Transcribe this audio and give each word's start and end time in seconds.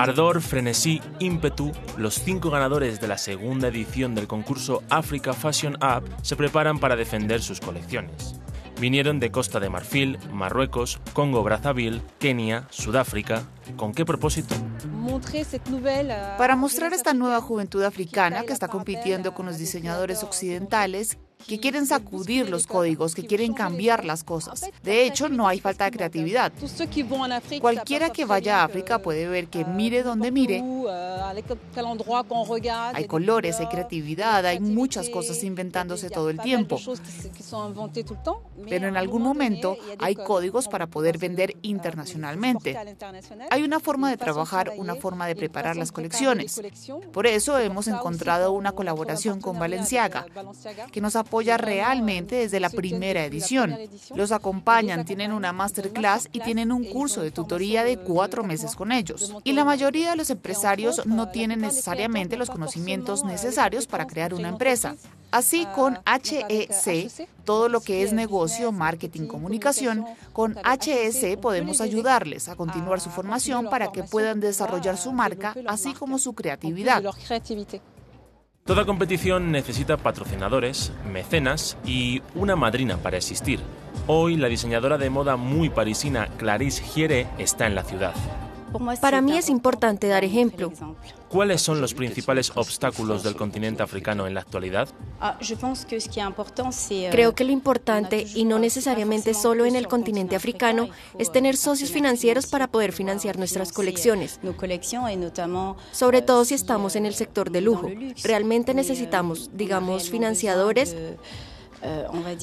Ardor, 0.00 0.40
frenesí, 0.40 1.02
ímpetu, 1.18 1.72
los 1.98 2.14
cinco 2.14 2.48
ganadores 2.48 3.02
de 3.02 3.06
la 3.06 3.18
segunda 3.18 3.68
edición 3.68 4.14
del 4.14 4.26
concurso 4.26 4.82
Africa 4.88 5.34
Fashion 5.34 5.74
Up 5.74 6.08
se 6.22 6.36
preparan 6.36 6.78
para 6.78 6.96
defender 6.96 7.42
sus 7.42 7.60
colecciones. 7.60 8.36
Vinieron 8.80 9.20
de 9.20 9.30
Costa 9.30 9.60
de 9.60 9.68
Marfil, 9.68 10.18
Marruecos, 10.32 10.98
Congo 11.12 11.42
Brazzaville, 11.42 12.00
Kenia, 12.18 12.66
Sudáfrica. 12.70 13.42
¿Con 13.76 13.92
qué 13.92 14.06
propósito? 14.06 14.54
Para 16.38 16.56
mostrar 16.56 16.94
esta 16.94 17.12
nueva 17.12 17.42
juventud 17.42 17.82
africana 17.82 18.44
que 18.44 18.54
está 18.54 18.68
compitiendo 18.68 19.34
con 19.34 19.44
los 19.44 19.58
diseñadores 19.58 20.22
occidentales 20.22 21.18
que 21.46 21.58
quieren 21.58 21.86
sacudir 21.86 22.48
los 22.48 22.66
códigos, 22.66 23.14
que 23.14 23.26
quieren 23.26 23.52
cambiar 23.52 24.04
las 24.04 24.24
cosas. 24.24 24.70
De 24.82 25.04
hecho, 25.04 25.28
no 25.28 25.48
hay 25.48 25.60
falta 25.60 25.84
de 25.84 25.90
creatividad. 25.90 26.52
Cualquiera 27.60 28.10
que 28.10 28.24
vaya 28.24 28.60
a 28.60 28.64
África 28.64 29.00
puede 29.00 29.28
ver 29.28 29.48
que 29.48 29.64
mire 29.64 30.02
donde 30.02 30.30
mire. 30.30 30.62
Hay 32.94 33.04
colores, 33.06 33.60
hay 33.60 33.66
creatividad, 33.66 34.44
hay 34.46 34.60
muchas 34.60 35.08
cosas 35.08 35.42
inventándose 35.44 36.10
todo 36.10 36.30
el 36.30 36.38
tiempo. 36.40 36.78
Pero 38.68 38.88
en 38.88 38.96
algún 38.96 39.22
momento 39.22 39.76
hay 39.98 40.14
códigos 40.14 40.68
para 40.68 40.86
poder 40.86 41.18
vender 41.18 41.56
internacionalmente. 41.62 42.76
Hay 43.50 43.62
una 43.62 43.80
forma 43.80 44.10
de 44.10 44.16
trabajar, 44.16 44.72
una 44.76 44.94
forma 44.94 45.26
de 45.26 45.36
preparar 45.36 45.76
las 45.76 45.92
colecciones. 45.92 46.60
Por 47.12 47.26
eso 47.26 47.58
hemos 47.58 47.88
encontrado 47.88 48.52
una 48.52 48.72
colaboración 48.72 49.40
con 49.40 49.58
Valenciaga, 49.58 50.26
que 50.92 51.00
nos 51.00 51.16
apoya 51.30 51.56
realmente 51.56 52.34
desde 52.34 52.58
la 52.58 52.70
primera 52.70 53.24
edición. 53.24 53.78
Los 54.16 54.32
acompañan, 54.32 55.04
tienen 55.04 55.30
una 55.30 55.52
masterclass 55.52 56.28
y 56.32 56.40
tienen 56.40 56.72
un 56.72 56.82
curso 56.82 57.22
de 57.22 57.30
tutoría 57.30 57.84
de 57.84 57.98
cuatro 57.98 58.42
meses 58.42 58.74
con 58.74 58.90
ellos. 58.90 59.32
Y 59.44 59.52
la 59.52 59.64
mayoría 59.64 60.10
de 60.10 60.16
los 60.16 60.30
empresarios 60.30 61.06
no 61.06 61.28
tienen 61.28 61.60
necesariamente 61.60 62.36
los 62.36 62.50
conocimientos 62.50 63.24
necesarios 63.24 63.86
para 63.86 64.08
crear 64.08 64.34
una 64.34 64.48
empresa. 64.48 64.96
Así 65.30 65.68
con 65.72 66.00
HEC, 66.04 67.28
todo 67.44 67.68
lo 67.68 67.80
que 67.80 68.02
es 68.02 68.12
negocio, 68.12 68.72
marketing, 68.72 69.28
comunicación, 69.28 70.04
con 70.32 70.56
HEC 70.58 71.38
podemos 71.38 71.80
ayudarles 71.80 72.48
a 72.48 72.56
continuar 72.56 73.00
su 73.00 73.10
formación 73.10 73.70
para 73.70 73.92
que 73.92 74.02
puedan 74.02 74.40
desarrollar 74.40 74.96
su 74.96 75.12
marca, 75.12 75.54
así 75.68 75.92
como 75.92 76.18
su 76.18 76.32
creatividad. 76.32 77.04
Toda 78.70 78.84
competición 78.84 79.50
necesita 79.50 79.96
patrocinadores, 79.96 80.92
mecenas 81.12 81.76
y 81.84 82.22
una 82.36 82.54
madrina 82.54 82.98
para 82.98 83.16
existir. 83.16 83.58
Hoy 84.06 84.36
la 84.36 84.46
diseñadora 84.46 84.96
de 84.96 85.10
moda 85.10 85.34
muy 85.34 85.70
parisina 85.70 86.28
Clarisse 86.38 86.80
Giere 86.80 87.26
está 87.36 87.66
en 87.66 87.74
la 87.74 87.82
ciudad. 87.82 88.14
Para 89.00 89.20
mí 89.20 89.36
es 89.36 89.48
importante 89.48 90.08
dar 90.08 90.24
ejemplo. 90.24 90.72
¿Cuáles 91.28 91.62
son 91.62 91.80
los 91.80 91.94
principales 91.94 92.52
obstáculos 92.56 93.22
del 93.22 93.36
continente 93.36 93.82
africano 93.82 94.26
en 94.26 94.34
la 94.34 94.40
actualidad? 94.40 94.88
Creo 97.10 97.34
que 97.34 97.44
lo 97.44 97.52
importante, 97.52 98.26
y 98.34 98.44
no 98.44 98.58
necesariamente 98.58 99.34
solo 99.34 99.64
en 99.64 99.76
el 99.76 99.86
continente 99.86 100.34
africano, 100.34 100.88
es 101.18 101.30
tener 101.30 101.56
socios 101.56 101.90
financieros 101.90 102.46
para 102.46 102.66
poder 102.66 102.92
financiar 102.92 103.38
nuestras 103.38 103.72
colecciones, 103.72 104.40
sobre 105.92 106.22
todo 106.22 106.44
si 106.44 106.54
estamos 106.54 106.96
en 106.96 107.06
el 107.06 107.14
sector 107.14 107.50
de 107.50 107.60
lujo. 107.60 107.88
Realmente 108.24 108.74
necesitamos, 108.74 109.50
digamos, 109.54 110.10
financiadores 110.10 110.96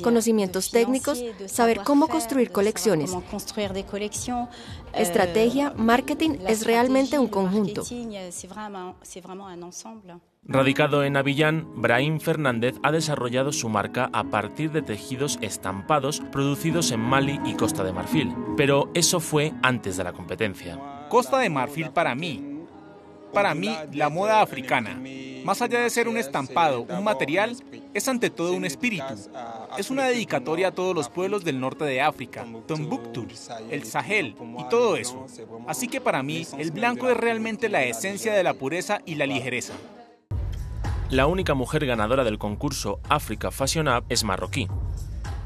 conocimientos 0.03 0.71
técnicos, 0.71 1.23
saber 1.47 1.81
cómo 1.83 2.07
construir 2.07 2.51
colecciones. 2.51 3.15
Estrategia, 4.93 5.73
marketing 5.75 6.37
es 6.47 6.65
realmente 6.65 7.19
un 7.19 7.27
conjunto. 7.27 7.83
Radicado 10.49 11.03
en 11.03 11.17
Avillán, 11.17 11.67
Brahim 11.75 12.21
Fernández 12.21 12.75
ha 12.81 12.91
desarrollado 12.91 13.51
su 13.51 13.67
marca 13.67 14.09
a 14.13 14.23
partir 14.23 14.71
de 14.71 14.81
tejidos 14.81 15.37
estampados 15.41 16.21
producidos 16.31 16.91
en 16.91 17.01
Mali 17.01 17.41
y 17.43 17.55
Costa 17.55 17.83
de 17.83 17.91
Marfil. 17.91 18.33
Pero 18.55 18.89
eso 18.93 19.19
fue 19.19 19.51
antes 19.61 19.97
de 19.97 20.05
la 20.05 20.13
competencia. 20.13 20.79
Costa 21.09 21.39
de 21.39 21.49
Marfil 21.49 21.89
para 21.89 22.15
mí. 22.15 22.63
Para 23.33 23.53
mí, 23.53 23.75
la 23.91 24.09
moda 24.09 24.41
africana 24.41 25.01
más 25.47 25.61
allá 25.61 25.79
de 25.79 25.89
ser 25.89 26.09
un 26.09 26.17
estampado, 26.17 26.81
un 26.81 27.05
material, 27.05 27.55
es 27.93 28.05
ante 28.09 28.29
todo 28.29 28.51
un 28.51 28.65
espíritu. 28.65 29.05
Es 29.77 29.89
una 29.89 30.03
dedicatoria 30.03 30.67
a 30.67 30.71
todos 30.71 30.93
los 30.93 31.07
pueblos 31.07 31.45
del 31.45 31.61
norte 31.61 31.85
de 31.85 32.01
África, 32.01 32.45
Tombuctú, 32.67 33.25
el 33.71 33.85
Sahel 33.85 34.35
y 34.59 34.69
todo 34.69 34.97
eso. 34.97 35.25
Así 35.65 35.87
que 35.87 36.01
para 36.01 36.21
mí, 36.21 36.45
el 36.57 36.71
blanco 36.71 37.09
es 37.09 37.15
realmente 37.15 37.69
la 37.69 37.83
esencia 37.83 38.33
de 38.33 38.43
la 38.43 38.55
pureza 38.55 38.99
y 39.05 39.15
la 39.15 39.25
ligereza. 39.25 39.71
La 41.09 41.27
única 41.27 41.53
mujer 41.53 41.85
ganadora 41.85 42.25
del 42.25 42.37
concurso 42.37 42.99
Africa 43.07 43.49
Fashion 43.49 43.87
Up 43.87 44.03
es 44.09 44.25
marroquí. 44.25 44.67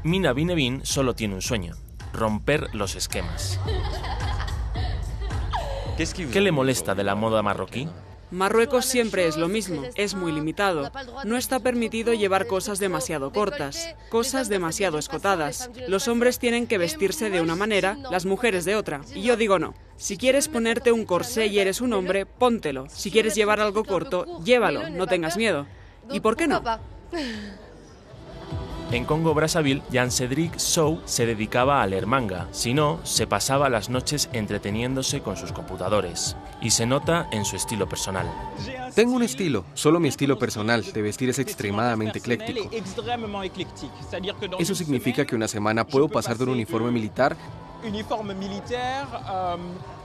Mina 0.02 0.32
Binebin 0.32 0.84
solo 0.84 1.14
tiene 1.14 1.36
un 1.36 1.42
sueño, 1.42 1.76
romper 2.12 2.74
los 2.74 2.96
esquemas. 2.96 3.60
¿Qué 5.96 6.40
le 6.40 6.50
molesta 6.50 6.96
de 6.96 7.04
la 7.04 7.14
moda 7.14 7.40
marroquí? 7.44 7.88
Marruecos 8.32 8.86
siempre 8.86 9.26
es 9.26 9.36
lo 9.36 9.48
mismo, 9.48 9.82
es 9.94 10.14
muy 10.14 10.32
limitado. 10.32 10.90
No 11.24 11.36
está 11.36 11.60
permitido 11.60 12.14
llevar 12.14 12.46
cosas 12.46 12.78
demasiado 12.78 13.30
cortas, 13.30 13.94
cosas 14.08 14.48
demasiado 14.48 14.98
escotadas. 14.98 15.70
Los 15.86 16.08
hombres 16.08 16.38
tienen 16.38 16.66
que 16.66 16.78
vestirse 16.78 17.28
de 17.28 17.42
una 17.42 17.56
manera, 17.56 17.98
las 18.10 18.24
mujeres 18.24 18.64
de 18.64 18.74
otra. 18.74 19.02
Y 19.14 19.22
yo 19.22 19.36
digo 19.36 19.58
no. 19.58 19.74
Si 19.96 20.16
quieres 20.16 20.48
ponerte 20.48 20.92
un 20.92 21.04
corsé 21.04 21.46
y 21.46 21.58
eres 21.58 21.82
un 21.82 21.92
hombre, 21.92 22.24
póntelo. 22.24 22.86
Si 22.88 23.10
quieres 23.10 23.34
llevar 23.34 23.60
algo 23.60 23.84
corto, 23.84 24.42
llévalo, 24.42 24.88
no 24.88 25.06
tengas 25.06 25.36
miedo. 25.36 25.66
¿Y 26.10 26.20
por 26.20 26.34
qué 26.34 26.46
no? 26.46 26.62
En 28.92 29.06
Congo 29.06 29.32
Brazzaville, 29.32 29.80
Jan 29.90 30.10
Cedric 30.10 30.58
Sou 30.58 31.00
se 31.06 31.24
dedicaba 31.24 31.82
a 31.82 31.86
leer 31.86 32.06
manga, 32.06 32.46
si 32.50 32.74
no, 32.74 33.00
se 33.04 33.26
pasaba 33.26 33.70
las 33.70 33.88
noches 33.88 34.28
entreteniéndose 34.34 35.22
con 35.22 35.38
sus 35.38 35.50
computadores. 35.50 36.36
Y 36.60 36.72
se 36.72 36.84
nota 36.84 37.26
en 37.32 37.46
su 37.46 37.56
estilo 37.56 37.88
personal. 37.88 38.30
Tengo 38.94 39.14
un 39.14 39.22
estilo, 39.22 39.64
solo 39.72 39.98
mi 39.98 40.08
estilo 40.08 40.38
personal, 40.38 40.84
de 40.92 41.00
vestir 41.00 41.30
es 41.30 41.38
extremadamente 41.38 42.18
ecléctico. 42.18 42.68
Eso 44.58 44.74
significa 44.74 45.24
que 45.24 45.36
una 45.36 45.48
semana 45.48 45.86
puedo 45.86 46.10
pasar 46.10 46.36
de 46.36 46.44
un 46.44 46.50
uniforme 46.50 46.90
militar 46.90 47.34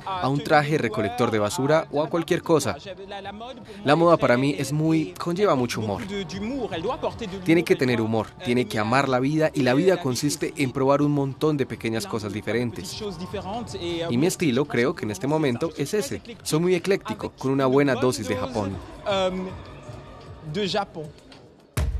a 0.07 0.29
un 0.29 0.41
traje 0.41 0.77
recolector 0.77 1.31
de 1.31 1.39
basura 1.39 1.87
o 1.91 2.01
a 2.01 2.09
cualquier 2.09 2.41
cosa. 2.41 2.77
La 3.83 3.95
moda 3.95 4.17
para 4.17 4.37
mí 4.37 4.55
es 4.57 4.71
muy... 4.71 5.13
conlleva 5.13 5.55
mucho 5.55 5.81
humor. 5.81 6.01
Tiene 7.43 7.63
que 7.63 7.75
tener 7.75 7.99
humor, 8.01 8.27
tiene 8.45 8.65
que 8.67 8.79
amar 8.79 9.09
la 9.09 9.19
vida 9.19 9.51
y 9.53 9.63
la 9.63 9.73
vida 9.73 9.97
consiste 9.97 10.53
en 10.57 10.71
probar 10.71 11.01
un 11.01 11.11
montón 11.11 11.57
de 11.57 11.65
pequeñas 11.65 12.07
cosas 12.07 12.31
diferentes. 12.31 13.01
Y 14.09 14.17
mi 14.17 14.27
estilo 14.27 14.65
creo 14.65 14.95
que 14.95 15.05
en 15.05 15.11
este 15.11 15.27
momento 15.27 15.71
es 15.77 15.93
ese. 15.93 16.21
Soy 16.43 16.59
muy 16.59 16.75
ecléctico, 16.75 17.31
con 17.37 17.51
una 17.51 17.65
buena 17.65 17.95
dosis 17.95 18.27
de 18.27 18.35
Japón. 18.37 18.77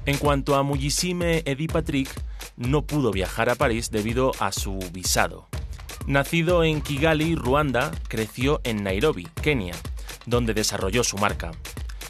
En 0.05 0.17
cuanto 0.17 0.55
a 0.55 0.63
Mujisime 0.63 1.43
Edi 1.45 1.67
Patrick, 1.67 2.09
no 2.55 2.83
pudo 2.83 3.11
viajar 3.11 3.49
a 3.49 3.55
París 3.55 3.91
debido 3.91 4.31
a 4.39 4.53
su 4.53 4.79
visado. 4.93 5.47
Nacido 6.07 6.63
en 6.63 6.79
Kigali, 6.79 7.35
Ruanda, 7.35 7.91
creció 8.07 8.61
en 8.63 8.81
Nairobi, 8.81 9.27
Kenia, 9.41 9.75
donde 10.25 10.53
desarrolló 10.53 11.03
su 11.03 11.17
marca. 11.17 11.51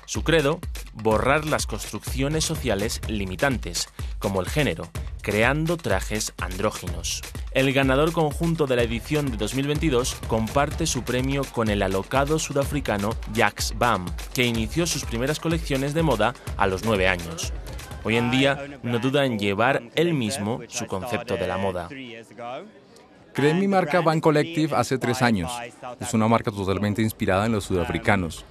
Su 0.05 0.23
credo, 0.23 0.59
borrar 0.93 1.47
las 1.47 1.65
construcciones 1.65 2.45
sociales 2.45 3.01
limitantes, 3.07 3.89
como 4.19 4.39
el 4.39 4.47
género, 4.47 4.87
creando 5.23 5.77
trajes 5.77 6.35
andróginos. 6.39 7.23
El 7.53 7.73
ganador 7.73 8.11
conjunto 8.11 8.67
de 8.67 8.75
la 8.75 8.83
edición 8.83 9.31
de 9.31 9.37
2022 9.37 10.13
comparte 10.27 10.85
su 10.85 11.01
premio 11.01 11.43
con 11.43 11.67
el 11.67 11.81
alocado 11.81 12.37
sudafricano 12.37 13.15
Jax 13.35 13.73
Bam, 13.79 14.05
que 14.35 14.45
inició 14.45 14.85
sus 14.85 15.05
primeras 15.05 15.39
colecciones 15.39 15.95
de 15.95 16.03
moda 16.03 16.35
a 16.55 16.67
los 16.67 16.85
nueve 16.85 17.07
años. 17.07 17.51
Hoy 18.03 18.15
en 18.17 18.29
día 18.29 18.79
no 18.83 18.99
duda 18.99 19.25
en 19.25 19.39
llevar 19.39 19.81
él 19.95 20.13
mismo 20.13 20.61
su 20.67 20.85
concepto 20.85 21.35
de 21.35 21.47
la 21.47 21.57
moda. 21.57 21.89
Creé 23.37 23.53
mi 23.53 23.67
marca 23.67 24.01
Van 24.01 24.19
Collective 24.19 24.75
hace 24.75 24.97
tres 24.97 25.21
años. 25.21 25.51
Es 25.99 26.11
una 26.15 26.27
marca 26.27 26.49
totalmente 26.49 27.03
inspirada 27.03 27.45
en 27.45 27.51
los 27.51 27.65
sudafricanos. 27.65 28.43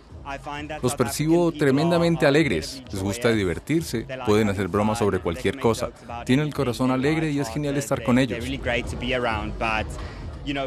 Los 0.81 0.94
percibo 0.94 1.50
tremendamente 1.50 2.25
alegres, 2.25 2.85
les 2.93 3.03
gusta 3.03 3.31
divertirse, 3.31 4.06
pueden 4.27 4.49
hacer 4.49 4.69
bromas 4.69 5.00
sobre 5.00 5.19
cualquier 5.19 5.59
cosa, 5.59 5.91
tienen 6.25 6.47
el 6.47 6.55
corazón 6.55 6.93
alegre 6.93 7.33
y 7.33 7.41
es 7.41 7.49
genial 7.49 7.77
estar 7.77 8.05
con 8.05 8.17
ellos. 8.17 8.38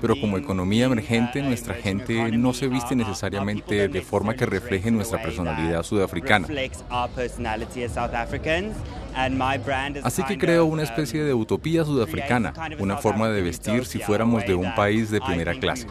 Pero 0.02 0.20
como 0.20 0.38
economía 0.38 0.88
emergente, 0.88 1.42
nuestra 1.42 1.76
gente 1.76 2.30
no 2.34 2.54
se 2.54 2.68
viste 2.68 2.98
necesariamente 2.98 3.88
de 3.88 4.02
forma 4.02 4.34
que 4.34 4.46
refleje 4.46 4.92
nuestra 4.92 5.22
personalidad 5.22 5.84
sudafricana. 5.84 6.46
Así 10.04 10.24
que 10.24 10.38
creo 10.38 10.66
una 10.66 10.84
especie 10.84 11.24
de 11.24 11.34
utopía 11.34 11.84
sudafricana, 11.86 12.54
una 12.80 12.98
forma 12.98 13.30
de 13.30 13.42
vestir 13.42 13.86
si 13.86 14.00
fuéramos 14.00 14.46
de 14.46 14.56
un 14.56 14.74
país 14.76 15.12
de 15.12 15.22
primera 15.22 15.54
clase. 15.56 15.88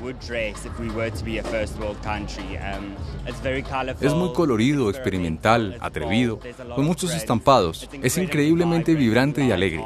Es 4.00 4.14
muy 4.14 4.32
colorido, 4.32 4.90
experimental, 4.90 5.76
atrevido, 5.80 6.40
con 6.74 6.84
muchos 6.84 7.14
estampados. 7.14 7.88
Es 8.02 8.18
increíblemente 8.18 8.94
vibrante 8.94 9.44
y 9.44 9.52
alegre. 9.52 9.84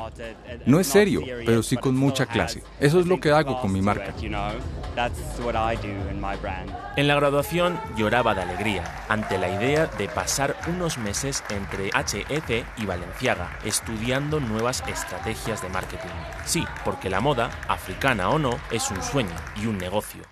No 0.66 0.80
es 0.80 0.86
serio, 0.86 1.22
pero 1.44 1.62
sí 1.62 1.76
con 1.76 1.96
mucha 1.96 2.26
clase. 2.26 2.62
Eso 2.80 3.00
es 3.00 3.06
lo 3.06 3.20
que 3.20 3.30
hago 3.30 3.60
con 3.60 3.72
mi 3.72 3.80
marca. 3.82 4.14
En 6.96 7.08
la 7.08 7.14
graduación 7.14 7.80
lloraba 7.96 8.34
de 8.34 8.42
alegría 8.42 8.84
ante 9.08 9.38
la 9.38 9.48
idea 9.48 9.86
de 9.86 10.08
pasar 10.08 10.56
unos 10.68 10.98
meses 10.98 11.42
entre 11.50 11.88
HEC 11.88 12.66
y 12.76 12.86
Valenciaga 12.86 13.58
estudiando 13.64 14.40
nuevas 14.40 14.82
estrategias 14.86 15.62
de 15.62 15.68
marketing. 15.68 16.08
Sí, 16.44 16.64
porque 16.84 17.10
la 17.10 17.20
moda, 17.20 17.50
africana 17.68 18.30
o 18.30 18.38
no, 18.38 18.58
es 18.70 18.90
un 18.90 19.02
sueño 19.02 19.34
y 19.56 19.66
un 19.66 19.78
negocio. 19.78 20.22